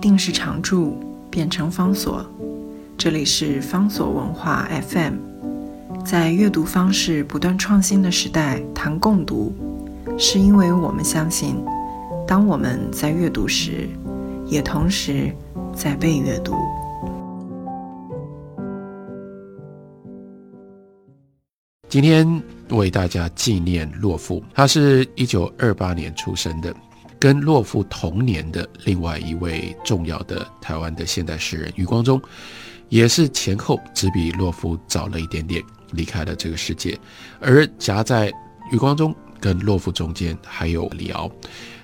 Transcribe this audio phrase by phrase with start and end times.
[0.00, 0.98] 定时常驻
[1.30, 2.24] 变成方所。
[2.96, 5.14] 这里是方所文化 FM，
[6.04, 9.52] 在阅读方式不断创新的时代谈共读，
[10.18, 11.62] 是因为我们相信，
[12.26, 13.88] 当我们在阅读时，
[14.46, 15.30] 也同时
[15.74, 16.54] 在被阅读。
[21.88, 26.74] 今天为大家纪念洛夫，他是一九二八年出生的。
[27.20, 32.20] 跟洛夫同年的另外一位重要的台湾的现代诗人余光中，
[32.88, 35.62] 也是前后只比洛夫早了一点点
[35.92, 36.98] 离开了这个世界。
[37.38, 38.32] 而夹在
[38.72, 41.30] 余光中跟洛夫中间，还有李敖，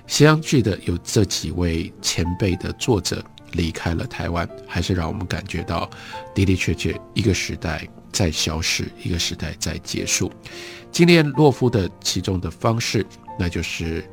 [0.07, 5.87] 相继的有这几位前辈的作者离开了台湾，还是让我们感觉到
[6.33, 10.31] 的的确确一个时代在消逝，一个时代在结束。
[10.91, 13.05] 纪念洛夫的其中的方式，
[13.37, 14.03] 那就是。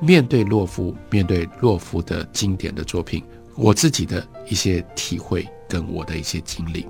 [0.00, 3.22] 面对洛夫，面对洛夫的经典的作品，
[3.56, 6.86] 我自己的一些体会跟我的一些经历。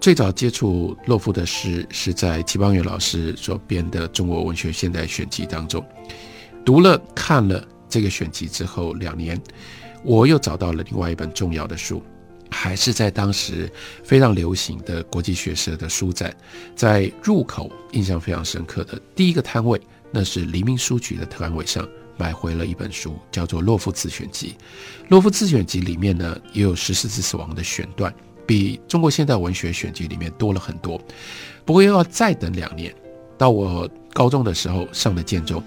[0.00, 5.84] 最早接触洛夫的诗是在齐邦媛老师所编的《中国文学现代选集》当中，
[6.64, 9.38] 读了看了这个选集之后，两年
[10.02, 12.02] 我又找到了另外一本重要的书，
[12.50, 13.70] 还是在当时
[14.02, 16.34] 非常流行的国际学社的书展，
[16.74, 19.78] 在入口印象非常深刻的第一个摊位，
[20.10, 21.86] 那是黎明书局的摊位上。
[22.20, 24.48] 买回了一本书，叫做《洛夫自选集》。
[25.08, 28.12] 《洛夫自选集》里面呢，也有十四次死亡的选段，
[28.46, 31.00] 比中国现代文学选集里面多了很多。
[31.64, 32.94] 不过又要再等两年，
[33.38, 35.64] 到我高中的时候上的建中，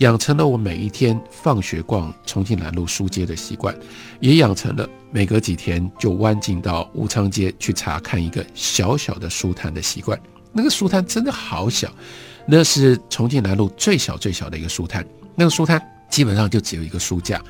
[0.00, 3.74] 养成了我每一天放学逛重庆南路书街的习惯，
[4.20, 10.20] 也养成了每隔几天就弯进到武昌街去查看一个小小的书摊的习惯。
[10.52, 11.90] 那个书摊真的好小，
[12.46, 15.02] 那是重庆南路最小最小的一个书摊。
[15.34, 15.93] 那个书摊。
[16.14, 17.42] 基本上就只有一个书架，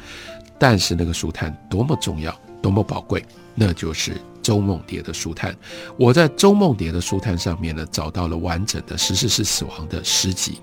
[0.59, 3.23] 但是那个书摊多么重要，多么宝贵，
[3.55, 5.55] 那就是周梦蝶的书摊。
[5.99, 10.63] 我在周梦蝶的书摊上面呢，找到了完整的十四世死亡的诗集。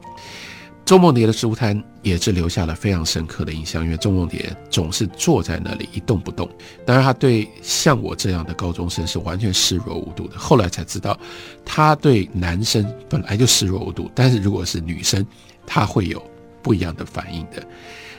[0.83, 6.49] 周梦蝶的书摊也是留下了非常深刻的印象，因为周梦蝶总是坐在那里一动不动。
[6.83, 10.39] 当然，他对像我这样的高中生是完全视若无睹的。
[10.39, 11.15] 后来才知道，
[11.63, 15.23] 他对男生本来就视若无睹，但是如果是女生，
[15.67, 16.30] 他会有。
[16.61, 17.65] 不一样的反应的，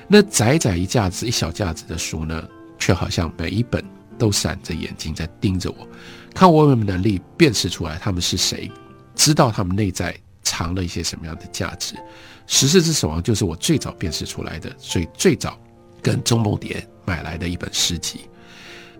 [0.09, 2.47] 那窄窄一架子、一小架子的书呢，
[2.79, 3.85] 却好像每一本
[4.19, 5.87] 都闪着眼睛在盯着我，
[6.35, 8.71] 看我有没有能力辨识出来他们是谁，
[9.15, 11.95] 知道他们内在藏了一些什么样的价值。
[12.47, 15.59] 《十四之死亡》就是我最早辨识出来的，所以最早
[16.03, 18.21] 跟钟梦蝶买来的一本诗集。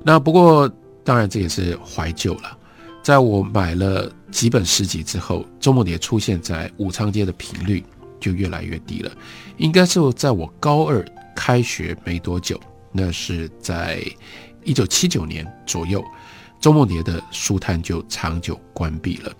[0.05, 0.71] 那不过
[1.05, 2.57] 当然这也是怀旧了，
[3.03, 7.85] 在我买了几本诗集之后，钟梦蝶出现在武昌街的频率。
[8.23, 9.13] 就越来越低了，
[9.59, 12.59] 应该是在我高二开学没多久，
[12.93, 14.03] 那是在
[14.65, 16.03] 一九七九年左右，
[16.61, 19.33] 周梦蝶的书摊就长久关闭了。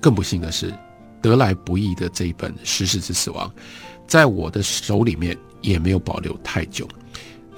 [0.00, 0.72] 更不幸的是，
[1.20, 3.48] 得来不易的这一本《十四之死亡》，
[4.06, 6.88] 在我的手里面也没有保留太久。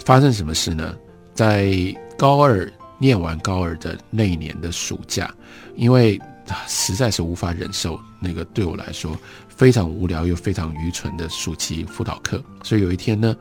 [0.04, 0.96] 发生什么事呢？
[1.34, 1.72] 在
[2.16, 5.32] 高二念完高二的那一年的暑假，
[5.76, 6.18] 因为
[6.66, 9.16] 实在是无法忍受那个对我来说。
[9.48, 13.36] 非常无聊又非常愚蠢的暑期辅导课，所以有一天呢，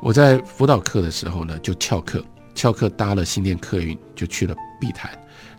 [0.00, 2.20] 我在辅导课的时候呢，就翘课，
[2.52, 5.08] 翘课搭了新店客运就去了碧潭。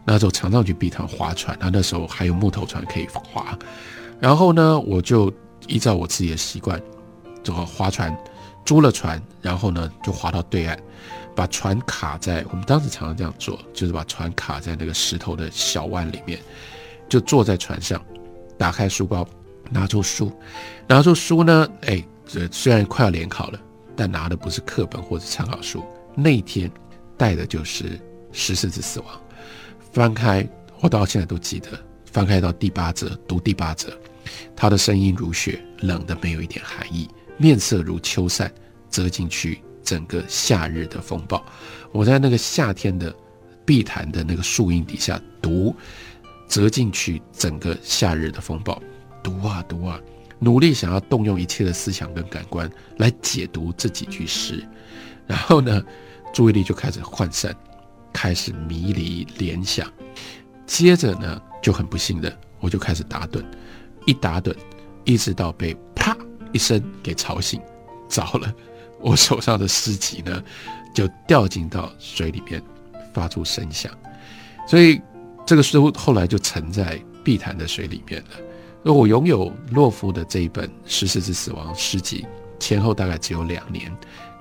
[0.04, 3.58] 那时候常常去碧潭划船，那那时候还有木头船可以划。
[4.20, 5.32] 然后呢，我就
[5.68, 6.82] 依照我自己的习惯，
[7.42, 8.14] 这个划船，
[8.66, 10.78] 租了船，然后呢就划到对岸，
[11.34, 16.38] 把船卡在我们当时常常这样做，就是把船卡在那个石头的小湾里面，
[17.08, 18.04] 就坐在船上，
[18.58, 19.28] 打开书包。
[19.72, 20.32] 拿出书，
[20.88, 21.68] 拿出书呢？
[21.84, 23.60] 哎，这虽然快要联考了，
[23.96, 25.84] 但拿的不是课本或者参考书。
[26.14, 26.70] 那一天
[27.18, 27.86] 带的就是
[28.34, 29.10] 《十四之死亡》，
[29.92, 30.48] 翻开，
[30.82, 31.70] 我到现在都记得。
[32.06, 33.98] 翻开到第八则，读第八则，
[34.56, 38.54] 他的声音如雪，冷的没有一点寒意，面色如秋扇，
[38.92, 41.44] 折进去整个夏日的风暴。
[41.92, 43.16] 我在那个夏天的
[43.66, 45.76] 碧潭的那个树荫底下读，
[46.48, 48.82] 折进去整个夏日的风暴。
[49.24, 50.00] 读啊读啊，
[50.40, 54.68] 努力想要动用一切的思想跟感官来解读这几句诗，
[55.26, 55.82] 然后呢，
[56.34, 57.56] 注意力就开始涣散，
[58.12, 59.90] 开始迷离联想，
[60.66, 63.42] 接着呢，就很不幸的，我就开始打盹，
[64.06, 64.54] 一打盹，
[65.06, 66.18] 一直到被啪
[66.52, 67.62] 一声给吵醒，
[68.10, 68.54] 糟了，
[69.00, 70.44] 我手上的诗集呢，
[70.94, 72.62] 就掉进到水里面，
[73.14, 73.90] 发出声响，
[74.68, 75.02] 所以
[75.46, 78.92] 这个书后来就沉在碧潭的水里面了。
[78.94, 82.26] 我拥有洛夫的这一本《十四之死亡》诗集，
[82.60, 83.90] 前后大概只有两年，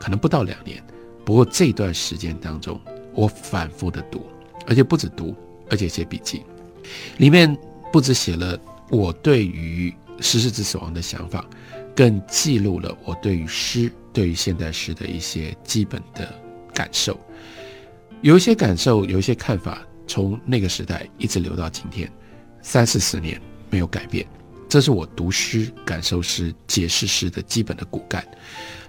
[0.00, 0.82] 可能不到两年，
[1.24, 2.80] 不过这段时间当中，
[3.14, 4.26] 我反复的读，
[4.66, 5.34] 而且不止读，
[5.70, 6.42] 而且写笔记，
[7.18, 7.56] 里面
[7.92, 8.58] 不止写了
[8.90, 11.44] 我对于十四之死亡的想法，
[11.94, 16.28] 更记录了我对于诗、对于现代诗的一些基本的
[16.74, 17.16] 感受。
[18.22, 22.06] 有一些感受，有一些看法，从那个时代一直留到今天，
[22.60, 24.26] 三四十年没有改变。
[24.68, 28.22] 这是我读诗、感受诗、解释诗的基本的骨干。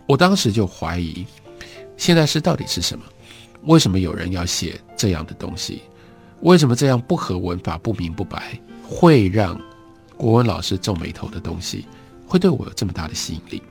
[0.06, 1.26] 我当时就怀疑。
[1.96, 3.06] 现代诗到底是什么？
[3.62, 5.84] 为什么有人要写这样的东西？
[6.42, 9.58] 为什么这样不合文法、不明不白，会让
[10.18, 11.86] 国文老师皱眉头的东西，
[12.28, 13.64] 会对我有这么大的吸引力？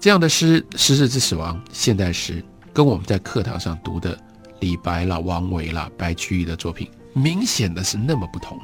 [0.00, 4.18] 这样的诗，《十世之死亡》现代诗，跟我们在课堂上读的
[4.60, 8.58] 李白啦、王维啦、白居易的作品，明显的是那么不同，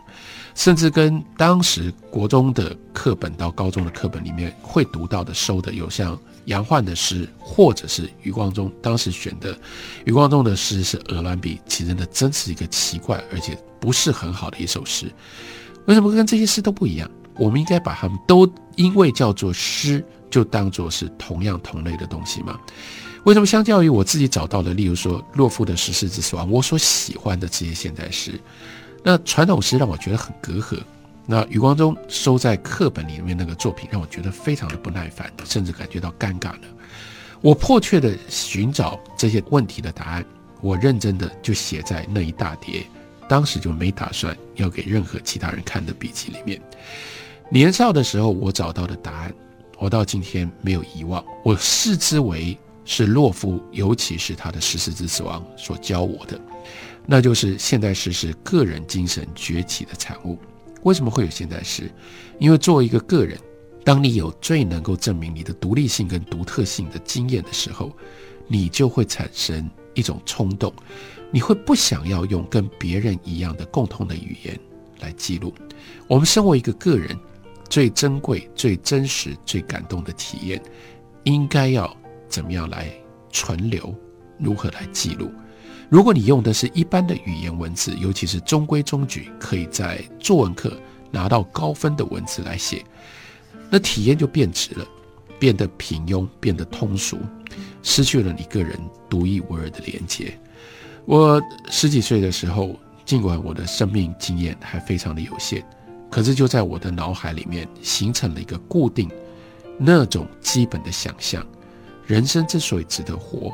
[0.55, 6.19] 甚至跟当时国中的课本到高中的课本里面会读到的、收的有像。
[6.47, 9.59] 杨焕的诗，或者是余光中当时选的，
[10.05, 15.13] 余光中的诗是《鹅銮鼻》，其实那，真是一个奇怪而且不是很好的一首诗。
[15.87, 17.11] 为什么跟这些诗都不一样？
[17.35, 22.57] 我们应该把它们都因为叫做诗，就当做是同样同类的东西吗？
[23.27, 28.41] 为什么相较于我自己找到的，例如说洛夫的《十四之死亡》，我所喜欢的这些现代诗，
[29.03, 30.79] 那传统诗让我觉得很隔阂。
[31.27, 36.61] 那余光中收在课本里面那个作品，让我觉得非常的不耐烦，甚至感觉到尴尬了。
[37.41, 40.25] 我迫切的寻找这些问题的答案，
[40.61, 42.87] 我认真的就写在那一大叠，
[43.29, 46.63] 当时就没打算要给任何其他人看的笔记里面。
[47.51, 49.35] 年少的时候我找到的答案，
[49.79, 52.57] 我到今天没有遗忘，我视之为
[52.87, 56.41] 是洛夫，尤其是他的《十四之死亡》所教我的，
[57.05, 60.39] 那就是现代诗是个人精神崛起的产物。
[60.85, 61.91] 为什么会有现代诗？
[62.39, 63.37] 因为作为一个个人，
[63.85, 67.91] 当你有最能够证明你的独立性跟独特性的经验的时候，
[68.47, 70.73] 你就会产生一种冲动，
[71.33, 74.57] 你会不想要用跟别人一样的共通的语言
[75.01, 75.53] 来记录。
[76.07, 77.19] 我们身为一个个人，
[77.69, 80.63] 最珍贵、最真实、最感动的体验，
[81.25, 81.97] 应该要
[82.29, 82.91] 怎么样来
[83.33, 83.95] 存留？
[84.39, 85.31] 如何来记录？
[85.89, 90.77] 如果你用的是一般的语言文字，尤其是中规中矩，可以在作文课
[91.11, 92.85] 拿到高分的文字来写，
[93.71, 94.87] 那体验就变质了，
[95.39, 97.19] 变得平庸，变得通俗，
[97.83, 98.79] 失去了你个人
[99.09, 100.37] 独一无二的连接。
[101.05, 101.41] 我
[101.71, 102.75] 十几岁的时候，
[103.05, 105.65] 尽管我的生命经验还非常的有限，
[106.11, 109.09] 可是就在我的脑海里面形成了一个固定
[109.79, 111.47] 那种基本的想象：
[112.07, 113.53] 人生之所以值得活。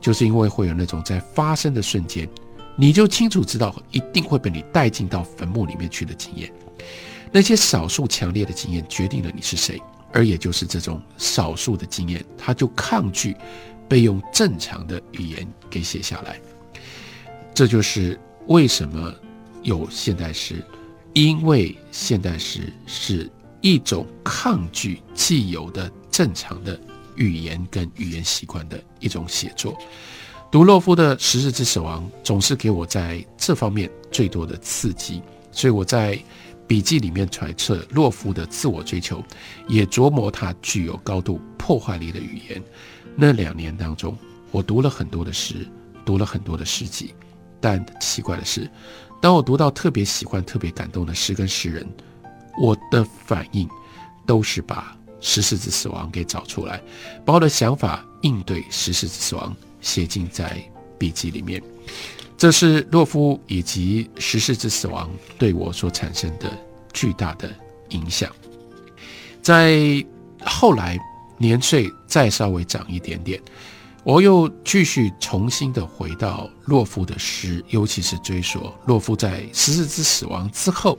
[0.00, 2.28] 就是因为会有那种在发生的瞬间，
[2.76, 6.52] 你就清楚知道一定会被你带进到坟墓里面去的经验。
[7.32, 9.80] 那些少数强烈的经验决定了你是谁，
[10.12, 13.34] 而也就是这种少数的经验，它就抗拒
[13.88, 16.38] 被用正常的语言给写下来。
[17.54, 19.10] 这就是为什么
[19.62, 20.62] 有现代诗，
[21.14, 23.30] 因为现代诗是
[23.62, 26.78] 一种抗拒既有的正常的。
[27.16, 29.76] 语言跟语言习惯的一种写作，
[30.50, 36.18] 读洛夫的《十日之死亡》总是给我在这方面最多的刺激，所以我在
[36.66, 39.22] 笔记里面揣测洛夫的自我追求，
[39.68, 42.62] 也琢磨他具有高度破坏力的语言。
[43.16, 44.16] 那两年当中，
[44.50, 45.68] 我读了很多的诗，
[46.04, 47.14] 读了很多的诗集，
[47.60, 48.70] 但奇怪的是，
[49.20, 51.86] 当我读到特别喜欢、特别感动的诗跟诗人，
[52.58, 53.68] 我的反应
[54.26, 54.96] 都是把。
[55.26, 56.78] 十四之死亡给找出来，
[57.24, 60.62] 把我的想法应对十四之死亡写进在
[60.98, 61.62] 笔记里面。
[62.36, 66.52] 这是洛夫以及十四之死亡对我所产生的
[66.92, 67.50] 巨大的
[67.88, 68.30] 影响。
[69.40, 70.04] 在
[70.44, 70.98] 后来
[71.38, 73.40] 年岁再稍微长一点点，
[74.02, 80.98] 我又继续重新的回到洛夫的诗，尤其是追溯洛夫在十四之死亡之后，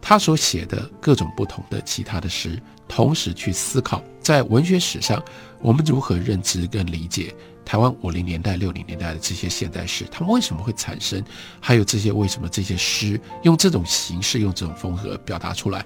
[0.00, 2.60] 他所写的各种不同的其他的诗。
[2.88, 5.20] 同时去思考，在文学史上，
[5.60, 7.34] 我们如何认知跟理解
[7.64, 11.20] 台湾五零年代、六零年代的这些现代诗，他们为什么会产生？
[11.58, 15.84] 还有这些为什么这些诗用这种形式、用这种风格表达出来？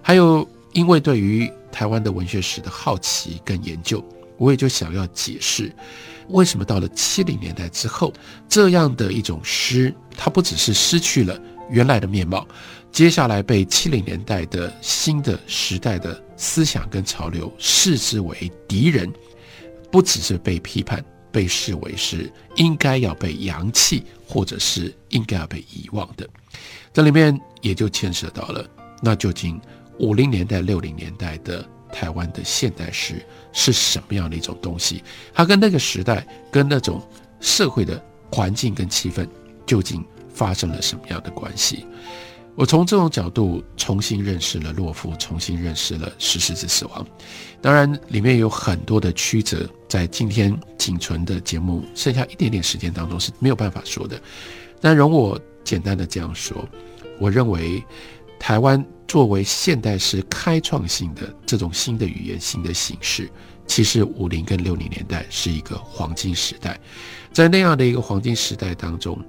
[0.00, 4.00] 还有，因为对于台湾的文学史的好奇跟研究，
[4.38, 5.74] 我也就想要解释，
[6.28, 8.12] 为什么到了七零年代之后，
[8.48, 11.36] 这样的一种诗，它不只是失去了
[11.70, 12.46] 原来的面貌。
[12.92, 19.12] 接下来被七零年代的新的时代的思想跟潮流视之为敌人，
[19.90, 26.26] 不只是被批判，被视为是应该要被扬弃，或者是应该要被遗忘的。
[26.92, 28.66] 这里面也就牵涉到了，
[29.02, 29.60] 那究竟
[29.98, 35.04] 五零年代、六零年代的台湾的现代诗是什么样的一种东西？
[35.34, 37.06] 它跟那个时代，跟那种
[37.40, 39.28] 社会的环境跟气氛
[39.66, 40.02] 究竟
[40.36, 41.84] 发生了什么样的关系。
[42.54, 47.06] 我从这种角度重新认识了洛夫，重新认识了石狮子死亡。
[47.60, 54.18] 当然，里面有很多的曲折，在今天仅存的节目剩下一点点时间当中是没有办法说的。
[54.80, 56.66] 但容我简单的这样说，
[57.18, 57.84] 我认为
[58.40, 63.30] 台湾作为现代诗开创性的这种新的语言、新的形式，
[63.66, 66.80] 其实五零跟六零年代是一个黄金时代。
[67.34, 69.22] 在那样的一个黄金时代当中。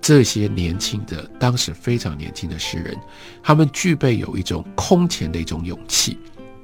[0.00, 2.96] 这些年轻的，当时非常年轻的诗人，
[3.42, 6.18] 他们具备有一种空前的一种勇气。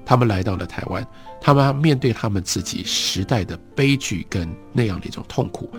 [0.05, 1.07] 他们来到了台湾，
[1.41, 5.71] 他们面对他们自己时代的悲剧跟那样的一种痛苦，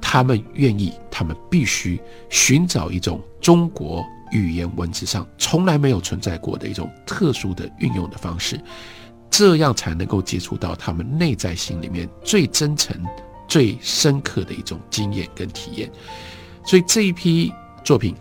[0.00, 8.60] 他们愿意，他们必须寻找一种中国语言文字上从来没有存在过的一种特殊的运用的方式，
[9.28, 12.96] 这样才能够接触到他们内在心里面最真诚、
[13.48, 15.90] 最深刻的一种经验跟体验。
[16.68, 17.50] 所以这一批
[17.82, 18.14] 作品，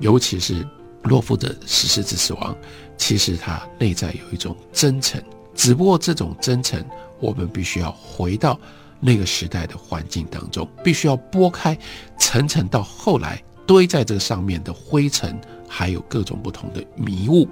[0.00, 0.66] 尤其是
[1.04, 2.52] 洛夫的《十四之死亡》，
[2.98, 5.22] 其实它内在有一种真诚。
[5.54, 6.84] 只不过这种真诚，
[7.20, 8.58] 我们必须要回到
[8.98, 11.78] 那个时代的环境当中，必须要拨开
[12.18, 17.48] 层层到后来堆在这个上面的灰尘，还有各种不同的迷雾，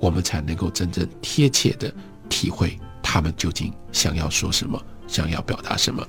[0.00, 1.94] 我们才能够真正贴切的
[2.28, 6.04] 体会他们究竟想要说什么，想要表达什么。